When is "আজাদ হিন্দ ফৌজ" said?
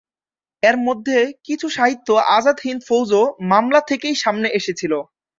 2.37-3.11